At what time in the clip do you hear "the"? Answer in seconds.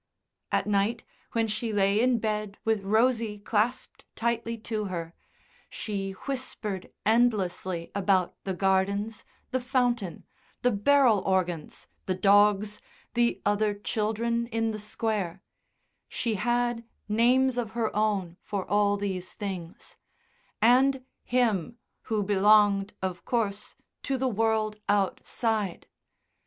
8.43-8.55, 9.51-9.61, 10.63-10.71, 12.07-12.15, 13.13-13.43, 14.71-14.79, 24.17-24.27